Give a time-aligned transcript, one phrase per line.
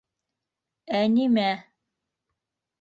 [1.01, 1.45] -Ә нимә?